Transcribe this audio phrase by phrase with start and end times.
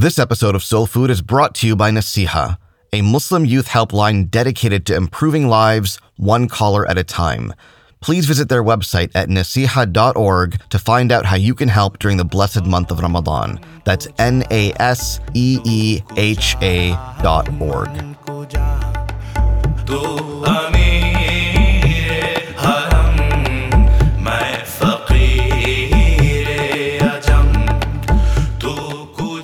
[0.00, 2.56] This episode of Soul Food is brought to you by Naseeha,
[2.90, 7.52] a Muslim youth helpline dedicated to improving lives one caller at a time.
[8.00, 12.24] Please visit their website at naseeha.org to find out how you can help during the
[12.24, 13.60] blessed month of Ramadan.
[13.84, 16.92] That's N A S E E H A
[17.22, 17.90] dot org.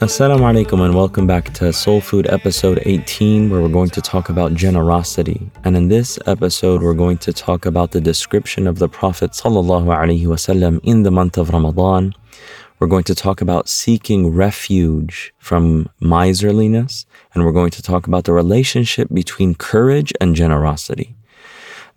[0.00, 4.28] Assalamu alaikum and welcome back to Soul Food episode 18, where we're going to talk
[4.28, 5.50] about generosity.
[5.64, 10.80] And in this episode, we're going to talk about the description of the Prophet wasallam
[10.82, 12.12] in the month of Ramadan.
[12.78, 18.24] We're going to talk about seeking refuge from miserliness, and we're going to talk about
[18.24, 21.15] the relationship between courage and generosity.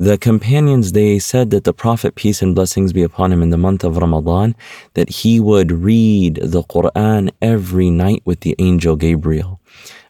[0.00, 3.56] The companions, they said that the Prophet, peace and blessings be upon him, in the
[3.58, 4.54] month of Ramadan,
[4.94, 9.60] that he would read the Quran every night with the angel Gabriel.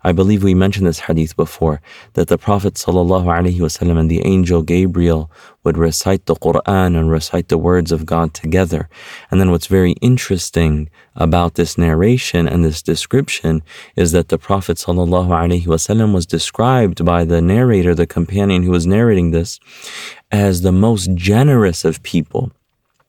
[0.03, 1.81] I believe we mentioned this hadith before
[2.15, 5.31] that the Prophet ﷺ and the angel Gabriel
[5.65, 8.89] would recite the Quran and recite the words of God together.
[9.31, 13.63] And then what's very interesting about this narration and this description
[13.97, 19.31] is that the Prophet ﷺ was described by the narrator, the companion who was narrating
[19.31, 19.59] this,
[20.31, 22.53] as the most generous of people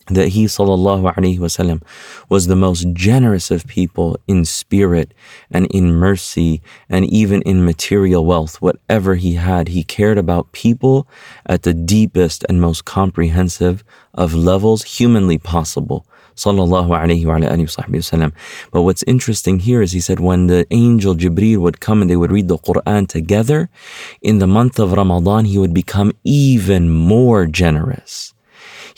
[0.10, 1.82] that he sallallahu alaihi wasallam
[2.30, 5.14] was the most generous of people in spirit
[5.52, 8.62] and in mercy and even in material wealth.
[8.62, 11.08] Whatever he had he cared about people
[11.46, 16.06] at the deepest and most comprehensive of levels humanly possible
[16.40, 18.32] sallallahu alaihi wasallam
[18.72, 22.16] but what's interesting here is he said when the angel jibril would come and they
[22.16, 23.70] would read the quran together
[24.22, 28.34] in the month of ramadan he would become even more generous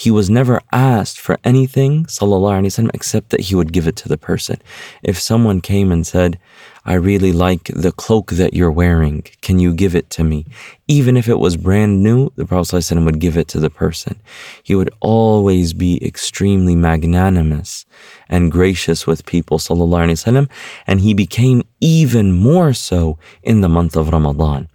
[0.03, 3.95] he was never asked for anything, sallallahu alaihi wasallam, except that he would give it
[3.97, 4.57] to the person.
[5.03, 6.39] If someone came and said,
[6.85, 10.47] I really like the cloak that you're wearing, can you give it to me?
[10.87, 14.19] Even if it was brand new, the Prophet would give it to the person.
[14.63, 17.85] He would always be extremely magnanimous
[18.27, 20.49] and gracious with people, sallallahu alaihi wasallam,
[20.87, 24.67] and he became even more so in the month of Ramadan.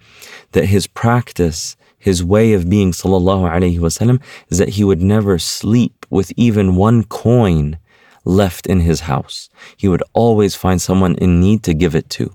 [0.52, 5.38] That his practice his way of being sallallahu alaihi wasallam is that he would never
[5.38, 7.78] sleep with even one coin
[8.24, 9.48] left in his house.
[9.76, 12.34] He would always find someone in need to give it to.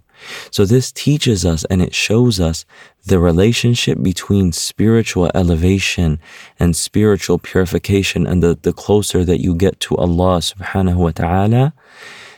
[0.51, 2.65] So this teaches us and it shows us
[3.05, 6.19] the relationship between spiritual elevation
[6.59, 11.73] and spiritual purification and the, the closer that you get to Allah subhanahu wa ta'ala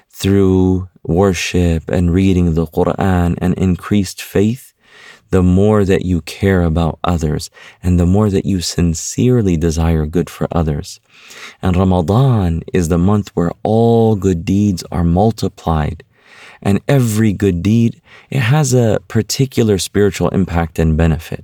[0.10, 4.73] through worship and reading the Quran and increased faith
[5.34, 7.50] the more that you care about others
[7.82, 11.00] and the more that you sincerely desire good for others.
[11.60, 16.04] And Ramadan is the month where all good deeds are multiplied.
[16.62, 18.00] And every good deed,
[18.30, 21.44] it has a particular spiritual impact and benefit.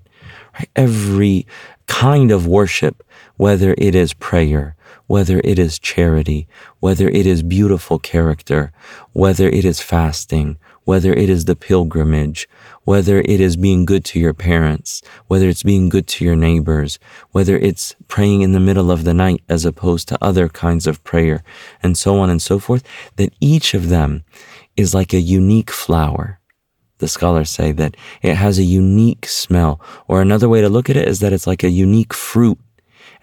[0.53, 0.69] Right?
[0.75, 1.47] Every
[1.87, 3.03] kind of worship,
[3.37, 4.75] whether it is prayer,
[5.07, 6.47] whether it is charity,
[6.79, 8.71] whether it is beautiful character,
[9.13, 12.49] whether it is fasting, whether it is the pilgrimage,
[12.83, 16.97] whether it is being good to your parents, whether it's being good to your neighbors,
[17.29, 21.03] whether it's praying in the middle of the night as opposed to other kinds of
[21.03, 21.43] prayer,
[21.83, 22.81] and so on and so forth,
[23.17, 24.23] that each of them
[24.75, 26.39] is like a unique flower.
[26.97, 30.97] The scholars say that it has a unique smell, or another way to look at
[30.97, 32.57] it is that it's like a unique fruit,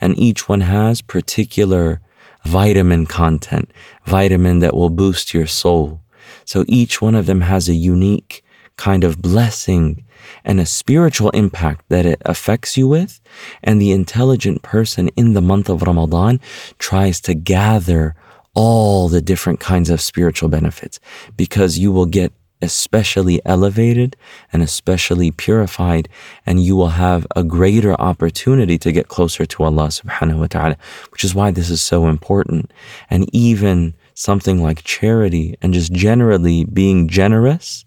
[0.00, 2.00] and each one has particular
[2.44, 3.72] vitamin content,
[4.04, 6.00] vitamin that will boost your soul.
[6.46, 8.42] So each one of them has a unique
[8.76, 10.04] kind of blessing
[10.44, 13.20] and a spiritual impact that it affects you with.
[13.62, 16.40] And the intelligent person in the month of Ramadan
[16.78, 18.14] tries to gather
[18.54, 20.98] all the different kinds of spiritual benefits
[21.36, 22.32] because you will get
[22.62, 24.16] especially elevated
[24.50, 26.08] and especially purified
[26.46, 30.76] and you will have a greater opportunity to get closer to Allah subhanahu wa ta'ala
[31.10, 32.72] which is why this is so important
[33.10, 37.84] and even something like charity and just generally being generous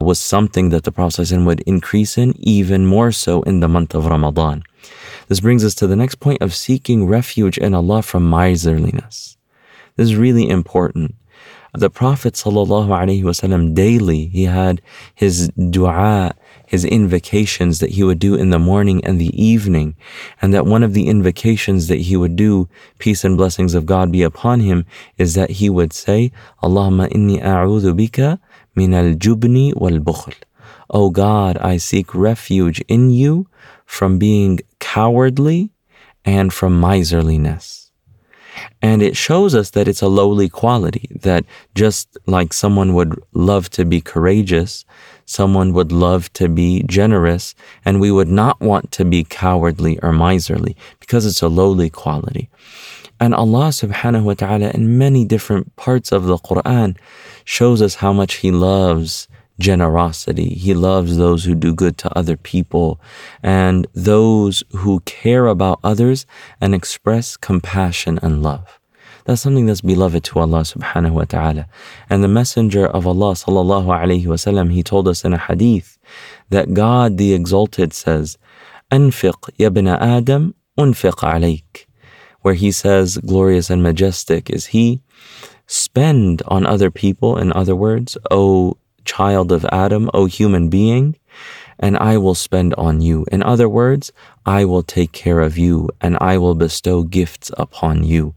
[0.00, 3.94] was something that the Prophet ﷺ would increase in even more so in the month
[3.94, 4.62] of Ramadan.
[5.28, 9.36] This brings us to the next point of seeking refuge in Allah from miserliness.
[9.96, 11.14] This is really important.
[11.74, 14.80] The Prophet ﷺ daily, he had
[15.14, 16.34] his dua,
[16.70, 19.96] his invocations that he would do in the morning and the evening.
[20.40, 22.68] And that one of the invocations that he would do,
[23.00, 24.86] peace and blessings of God be upon him,
[25.18, 26.30] is that he would say,
[26.62, 28.38] Allahumma inni a'udhu bika
[28.76, 30.34] min al-jubni wal-bukhl.
[30.88, 33.48] Oh God, I seek refuge in you
[33.84, 35.72] from being cowardly
[36.24, 37.90] and from miserliness.
[38.80, 41.44] And it shows us that it's a lowly quality, that
[41.74, 44.84] just like someone would love to be courageous,
[45.30, 47.54] someone would love to be generous,
[47.84, 52.50] and we would not want to be cowardly or miserly because it's a lowly quality.
[53.20, 56.96] And Allah subhanahu wa ta'ala in many different parts of the Quran
[57.44, 59.28] shows us how much He loves
[59.60, 60.48] generosity.
[60.48, 63.00] He loves those who do good to other people
[63.42, 66.26] and those who care about others
[66.60, 68.79] and express compassion and love.
[69.30, 71.68] That's something that's beloved to Allah subhanahu wa ta'ala.
[72.08, 76.00] And the Messenger of Allah sallallahu alayhi wasallam, he told us in a hadith
[76.48, 78.38] that God the Exalted says,
[78.90, 81.86] Anfiq yabna Adam, unfiq alayk.
[82.40, 85.00] Where he says, glorious and majestic is he.
[85.68, 91.14] Spend on other people, in other words, O child of Adam, O human being,
[91.80, 93.26] and I will spend on you.
[93.32, 94.12] In other words,
[94.46, 98.34] I will take care of you and I will bestow gifts upon you.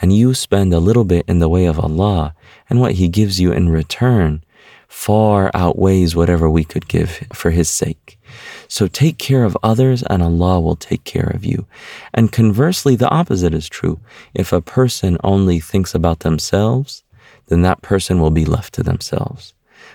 [0.00, 2.34] And you spend a little bit in the way of Allah,
[2.70, 4.44] and what He gives you in return
[4.88, 8.20] far outweighs whatever we could give for His sake.
[8.68, 11.66] So take care of others and Allah will take care of you.
[12.12, 14.00] And conversely, the opposite is true.
[14.34, 17.04] If a person only thinks about themselves,
[17.48, 19.54] then that person will be left to themselves.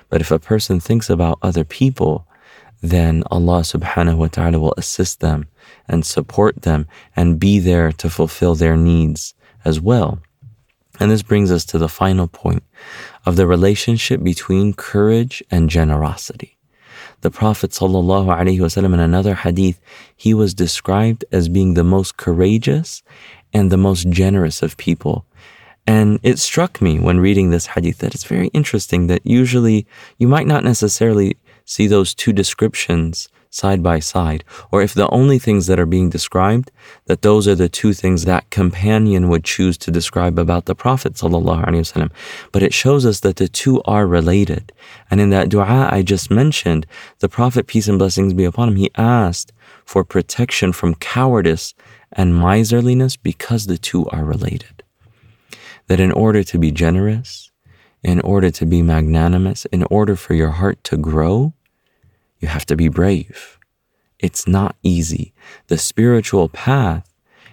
[0.09, 2.26] But if a person thinks about other people,
[2.81, 5.47] then Allah subhanahu wa ta'ala will assist them
[5.87, 9.33] and support them and be there to fulfill their needs
[9.65, 10.19] as well.
[10.99, 12.63] And this brings us to the final point
[13.25, 16.57] of the relationship between courage and generosity.
[17.21, 19.79] The Prophet ﷺ in another hadith,
[20.15, 23.03] he was described as being the most courageous
[23.53, 25.25] and the most generous of people.
[25.87, 29.87] And it struck me when reading this hadith that it's very interesting that usually
[30.17, 35.37] you might not necessarily see those two descriptions side by side, or if the only
[35.39, 36.71] things that are being described,
[37.05, 41.19] that those are the two things that companion would choose to describe about the Prophet.
[42.51, 44.71] But it shows us that the two are related.
[45.11, 46.87] And in that dua I just mentioned,
[47.19, 49.53] the Prophet, peace and blessings be upon him, he asked
[49.85, 51.73] for protection from cowardice
[52.11, 54.77] and miserliness because the two are related
[55.87, 57.51] that in order to be generous,
[58.03, 61.53] in order to be magnanimous, in order for your heart to grow,
[62.39, 63.57] you have to be brave.
[64.19, 65.33] It's not easy.
[65.67, 67.11] The spiritual path,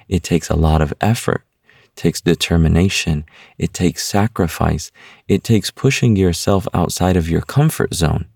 [0.09, 1.45] it takes a lot of effort,
[1.85, 3.25] it takes determination,
[3.59, 4.91] it takes sacrifice,
[5.29, 8.27] it takes pushing yourself outside of your comfort zone,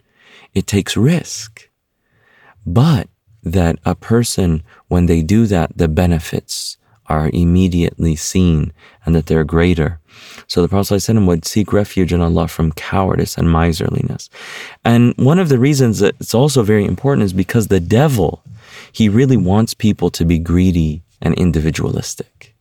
[0.55, 1.69] it takes risk.
[2.67, 3.09] But
[3.43, 6.78] that a person, when they do that, the benefits
[7.09, 8.73] are immediately seen
[9.05, 10.01] and that they're greater.
[10.47, 14.31] So the Prophet ﷺ would seek refuge in Allah from cowardice and miserliness.
[14.85, 18.43] And one of the reasons that it's also very important is because the devil,
[18.93, 22.55] he really wants people to be greedy and individualistic.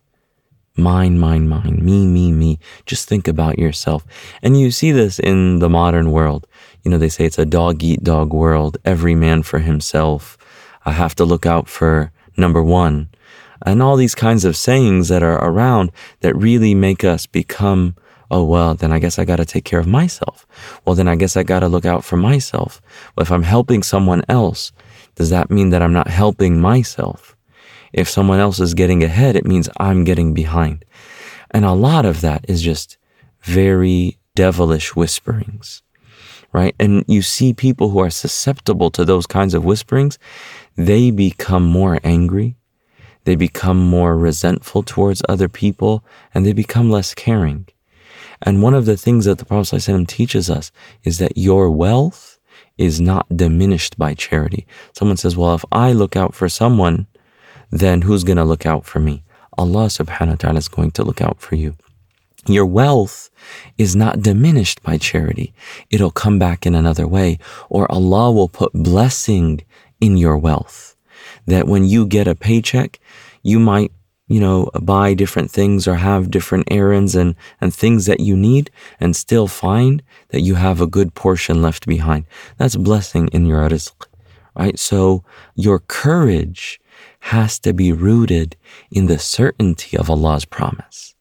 [0.76, 2.60] Mine, mine, mine, me, me, me.
[2.86, 4.06] Just think about yourself.
[4.44, 6.46] And you see this in the modern world.
[6.84, 10.38] You know, they say it's a dog eat dog world, every man for himself.
[10.86, 13.10] I have to look out for number one
[13.66, 17.96] and all these kinds of sayings that are around that really make us become
[18.30, 20.46] oh well then i guess i got to take care of myself.
[20.86, 22.82] Well then i guess i got to look out for myself.
[23.16, 24.72] Well if i'm helping someone else
[25.16, 27.36] does that mean that i'm not helping myself?
[27.94, 30.84] If someone else is getting ahead it means i'm getting behind.
[31.52, 32.98] And a lot of that is just
[33.42, 35.82] very devilish whisperings
[36.54, 36.76] right?
[36.80, 40.18] And you see people who are susceptible to those kinds of whisperings
[40.76, 42.57] they become more angry
[43.28, 46.02] they become more resentful towards other people
[46.34, 47.68] and they become less caring.
[48.42, 50.72] And one of the things that the Prophet ﷺ teaches us
[51.04, 52.40] is that your wealth
[52.78, 54.66] is not diminished by charity.
[54.94, 57.06] Someone says, Well, if I look out for someone,
[57.70, 59.26] then who's going to look out for me?
[59.58, 61.76] Allah subhanahu wa ta'ala is going to look out for you.
[62.46, 63.30] Your wealth
[63.78, 65.54] is not diminished by charity.
[65.90, 69.66] It'll come back in another way, or Allah will put blessing
[70.00, 70.96] in your wealth
[71.48, 73.00] that when you get a paycheck,
[73.42, 73.92] you might,
[74.28, 78.70] you know, buy different things or have different errands and, and things that you need
[79.00, 82.26] and still find that you have a good portion left behind.
[82.58, 84.06] That's blessing in your rizq,
[84.56, 84.78] right?
[84.78, 85.24] So
[85.56, 86.80] your courage
[87.20, 88.56] has to be rooted
[88.92, 91.16] in the certainty of Allah's promise.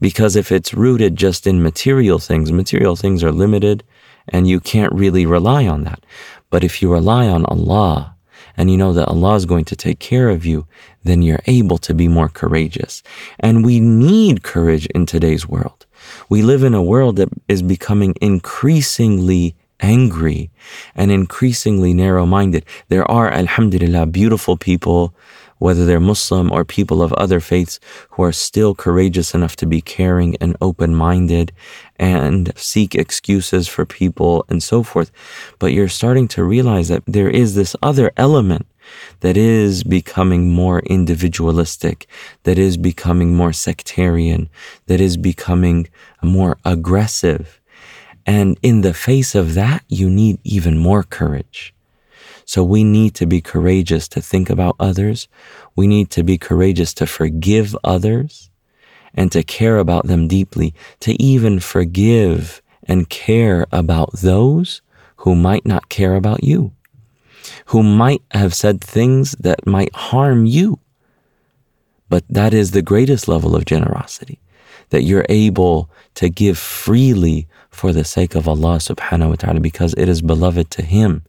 [0.00, 3.82] Because if it's rooted just in material things, material things are limited
[4.28, 6.04] and you can't really rely on that.
[6.48, 8.14] But if you rely on Allah
[8.56, 10.66] and you know that Allah is going to take care of you,
[11.04, 13.02] then you're able to be more courageous.
[13.38, 15.86] And we need courage in today's world.
[16.28, 20.50] We live in a world that is becoming increasingly angry
[20.94, 22.64] and increasingly narrow minded.
[22.88, 25.14] There are, alhamdulillah, beautiful people,
[25.60, 27.78] whether they're Muslim or people of other faiths,
[28.10, 31.52] who are still courageous enough to be caring and open minded
[31.96, 35.12] and seek excuses for people and so forth.
[35.58, 38.66] But you're starting to realize that there is this other element
[39.20, 42.06] that is becoming more individualistic,
[42.44, 44.48] that is becoming more sectarian,
[44.86, 45.88] that is becoming
[46.22, 47.60] more aggressive.
[48.26, 51.74] And in the face of that, you need even more courage.
[52.50, 55.28] So we need to be courageous to think about others.
[55.76, 58.50] We need to be courageous to forgive others
[59.14, 60.74] and to care about them deeply,
[61.06, 64.82] to even forgive and care about those
[65.22, 66.72] who might not care about you
[67.66, 70.78] who might have said things that might harm you.
[72.08, 74.40] But that is the greatest level of generosity,
[74.90, 79.94] that you're able to give freely for the sake of Allah subhanahu wa ta'ala because
[79.96, 81.24] it is beloved to Him,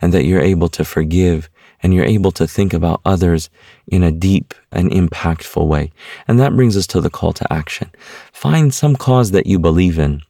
[0.00, 1.48] and that you're able to forgive
[1.82, 3.50] and you're able to think about others
[3.88, 5.90] in a deep and impactful way.
[6.28, 7.90] And that brings us to the call to action.
[8.32, 10.22] Find some cause that you believe in,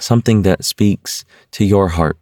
[0.00, 2.18] something that speaks to your heart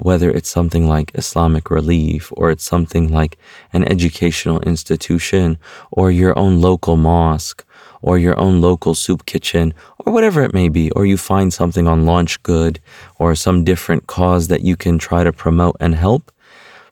[0.00, 3.38] whether it's something like Islamic Relief or it's something like
[3.72, 5.58] an educational institution
[5.90, 7.64] or your own local mosque
[8.02, 9.72] or your own local soup kitchen
[10.04, 12.78] or whatever it may be, or you find something on LaunchGood
[13.18, 16.30] or some different cause that you can try to promote and help,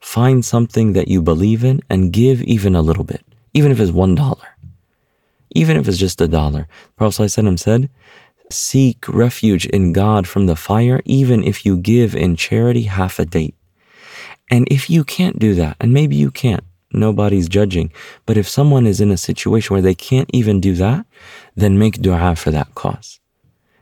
[0.01, 3.93] find something that you believe in and give even a little bit, even if it's
[3.93, 4.57] one dollar.
[5.53, 6.69] Even if it's just a dollar.
[6.97, 7.91] Prophet said,
[8.51, 13.25] seek refuge in God from the fire, even if you give in charity half a
[13.25, 13.57] date.
[14.49, 17.93] And if you can't do that, and maybe you can't, nobody's judging,
[18.27, 21.07] but if someone is in a situation where they can't even do that,
[21.55, 23.21] then make dua for that cause.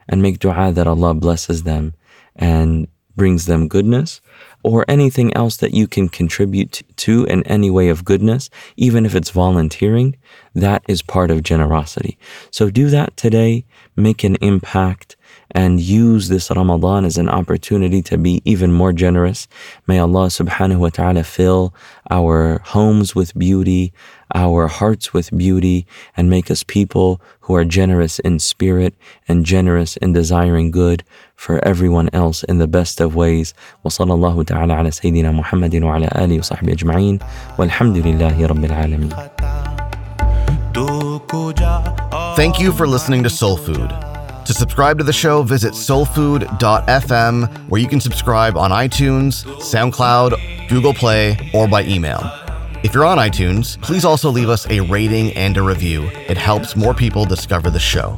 [0.09, 1.95] And make dua that Allah blesses them
[2.37, 2.89] and
[3.19, 4.23] brings them goodness
[4.63, 9.15] or anything else that you can contribute to in any way of goodness, even if
[9.15, 10.17] it's volunteering,
[10.55, 12.17] that is part of generosity.
[12.51, 15.17] So do that today, make an impact,
[15.52, 19.48] and use this Ramadan as an opportunity to be even more generous.
[19.88, 21.74] May Allah subhanahu wa ta'ala fill
[22.10, 23.94] our homes with beauty,
[24.34, 25.86] our hearts with beauty,
[26.18, 28.94] and make us people who are generous in spirit
[29.28, 31.04] and generous in desiring good
[31.36, 33.54] for everyone else in the best of ways.
[33.86, 37.20] وصلى الله تعالى على سيدنا محمد وعلى آله وصحبه أجمعين
[37.58, 39.14] والحمد لله رب العالمين.
[42.36, 44.07] Thank you for listening to Soul Food.
[44.49, 50.95] To subscribe to the show, visit soulfood.fm, where you can subscribe on iTunes, SoundCloud, Google
[50.95, 52.21] Play, or by email.
[52.83, 56.09] If you're on iTunes, please also leave us a rating and a review.
[56.31, 58.15] It helps more people discover the show.